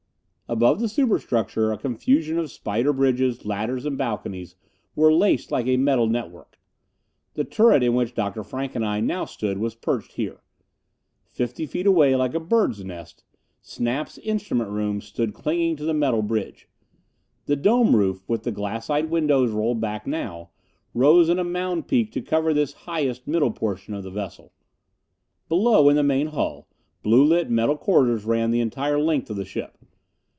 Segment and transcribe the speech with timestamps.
[0.49, 4.57] Above the superstructure a confusion of spider bridges, ladders and balconies
[4.97, 6.59] were laced like a metal network.
[7.35, 8.43] The turret in which Dr.
[8.43, 10.41] Frank and I now stood was perched here.
[11.23, 13.23] Fifty feet away, like a bird's nest,
[13.61, 16.67] Snap's instrument room stood clinging to the metal bridge.
[17.45, 20.49] The dome roof, with the glassite windows rolled back now,
[20.93, 24.51] rose in a mound peak to cover this highest middle portion of the vessel.
[25.47, 26.67] Below, in the main hull,
[27.03, 29.77] blue lit metal corridors ran the entire length of the ship.